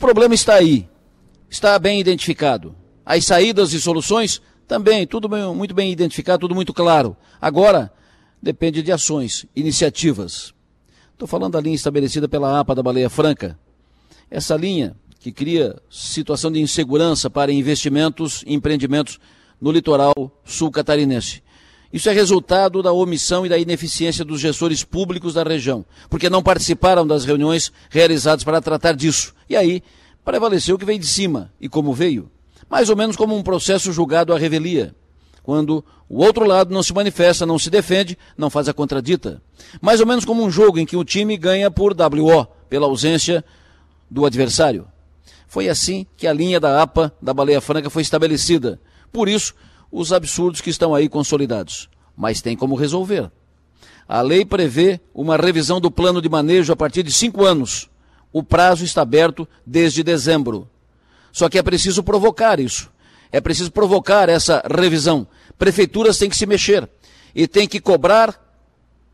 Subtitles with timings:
[0.00, 0.88] problema está aí,
[1.48, 2.74] está bem identificado.
[3.04, 7.16] As saídas e soluções também, tudo bem, muito bem identificado, tudo muito claro.
[7.40, 7.92] Agora,
[8.42, 10.54] depende de ações, iniciativas.
[11.12, 13.58] Estou falando da linha estabelecida pela APA da Baleia Franca.
[14.30, 19.20] Essa linha que cria situação de insegurança para investimentos e empreendimentos
[19.60, 20.14] no litoral
[20.44, 21.42] sul catarinense.
[21.92, 26.42] Isso é resultado da omissão e da ineficiência dos gestores públicos da região, porque não
[26.42, 29.34] participaram das reuniões realizadas para tratar disso.
[29.48, 29.82] E aí,
[30.24, 31.52] prevaleceu o que veio de cima.
[31.60, 32.30] E como veio?
[32.68, 34.94] Mais ou menos como um processo julgado à revelia,
[35.42, 39.42] quando o outro lado não se manifesta, não se defende, não faz a contradita.
[39.80, 43.44] Mais ou menos como um jogo em que o time ganha por WO, pela ausência
[44.08, 44.86] do adversário.
[45.48, 48.80] Foi assim que a linha da APA, da Baleia Franca, foi estabelecida.
[49.10, 49.52] Por isso,
[49.90, 51.88] os absurdos que estão aí consolidados.
[52.16, 53.30] Mas tem como resolver.
[54.08, 57.88] A lei prevê uma revisão do plano de manejo a partir de cinco anos.
[58.32, 60.68] O prazo está aberto desde dezembro.
[61.32, 62.90] Só que é preciso provocar isso.
[63.32, 65.26] É preciso provocar essa revisão.
[65.56, 66.88] Prefeituras têm que se mexer
[67.34, 68.38] e têm que cobrar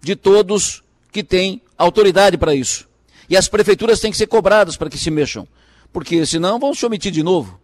[0.01, 2.89] de todos que têm autoridade para isso.
[3.29, 5.47] E as prefeituras têm que ser cobradas para que se mexam,
[5.93, 7.61] porque senão vão se omitir de novo.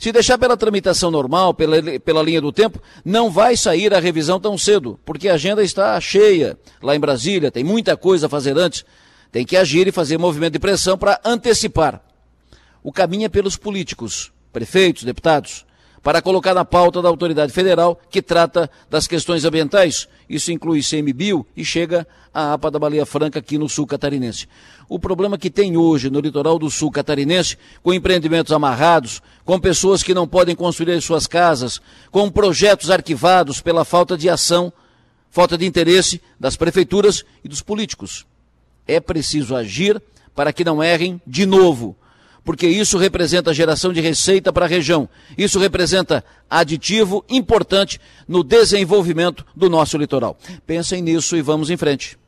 [0.00, 4.40] Se deixar pela tramitação normal, pela, pela linha do tempo, não vai sair a revisão
[4.40, 8.56] tão cedo, porque a agenda está cheia lá em Brasília, tem muita coisa a fazer
[8.56, 8.82] antes.
[9.30, 12.02] Tem que agir e fazer movimento de pressão para antecipar.
[12.82, 15.66] O caminho é pelos políticos, prefeitos, deputados,
[16.02, 20.08] para colocar na pauta da autoridade federal que trata das questões ambientais.
[20.28, 24.46] Isso inclui CMBio e chega a APA da Baleia Franca aqui no sul catarinense.
[24.88, 30.02] O problema que tem hoje no litoral do sul catarinense, com empreendimentos amarrados, com pessoas
[30.02, 34.72] que não podem construir suas casas, com projetos arquivados pela falta de ação,
[35.30, 38.26] falta de interesse das prefeituras e dos políticos.
[38.86, 40.00] É preciso agir
[40.34, 41.96] para que não errem de novo
[42.44, 45.08] porque isso representa geração de receita para a região.
[45.36, 50.36] Isso representa aditivo importante no desenvolvimento do nosso litoral.
[50.66, 52.20] Pensem nisso e vamos em frente.